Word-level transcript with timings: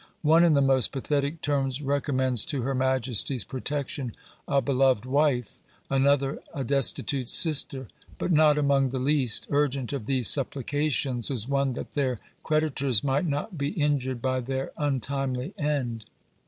One 0.23 0.43
in 0.43 0.55
the 0.55 0.63
most 0.63 0.91
pathetic 0.91 1.41
terms 1.43 1.79
recommends 1.83 2.43
to 2.45 2.63
her 2.63 2.73
majesty's 2.73 3.43
protection 3.43 4.15
a 4.47 4.59
beloved 4.59 5.05
wife; 5.05 5.59
another 5.91 6.39
a 6.55 6.63
destitute 6.63 7.29
sister; 7.29 7.87
but 8.17 8.31
not 8.31 8.57
among 8.57 8.89
the 8.89 8.97
least 8.97 9.45
urgent 9.51 9.93
of 9.93 10.07
their 10.07 10.23
supplications, 10.23 11.29
was 11.29 11.47
one 11.47 11.73
that 11.73 11.91
their 11.91 12.19
creditors 12.41 13.03
might 13.03 13.27
not 13.27 13.59
be 13.59 13.69
injured 13.79 14.23
by 14.23 14.39
their 14.39 14.71
untimely 14.75 15.53
end. 15.55 16.05